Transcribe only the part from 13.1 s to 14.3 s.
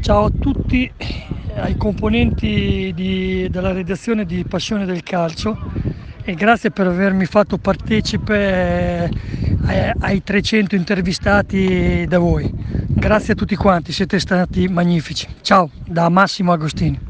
a tutti quanti, siete